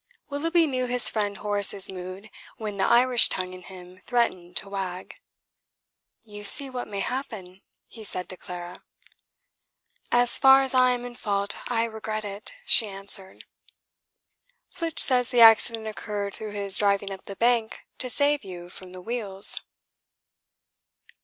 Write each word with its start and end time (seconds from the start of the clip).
Willoughby 0.31 0.65
knew 0.65 0.87
his 0.87 1.07
friend 1.07 1.37
Horace's 1.37 1.87
mood 1.87 2.31
when 2.57 2.77
the 2.77 2.85
Irish 2.87 3.29
tongue 3.29 3.53
in 3.53 3.61
him 3.61 3.99
threatened 3.99 4.57
to 4.57 4.67
wag. 4.69 5.13
"You 6.23 6.43
see 6.43 6.71
what 6.71 6.87
may 6.87 7.01
happen," 7.01 7.61
he 7.87 8.03
said 8.03 8.27
to 8.29 8.35
Clara. 8.37 8.81
"As 10.11 10.39
far 10.39 10.63
as 10.63 10.73
I 10.73 10.93
am 10.93 11.05
in 11.05 11.13
fault 11.13 11.55
I 11.69 11.83
regret 11.83 12.25
it," 12.25 12.51
she 12.65 12.87
answered. 12.87 13.45
"Flitch 14.71 14.97
says 14.99 15.29
the 15.29 15.41
accident 15.41 15.85
occurred 15.85 16.33
through 16.33 16.53
his 16.53 16.79
driving 16.79 17.11
up 17.11 17.25
the 17.25 17.35
bank 17.35 17.81
to 17.99 18.09
save 18.09 18.43
you 18.43 18.71
from 18.71 18.93
the 18.93 19.01
wheels." 19.01 19.61